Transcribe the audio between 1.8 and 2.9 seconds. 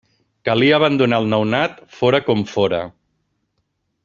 fóra com fóra.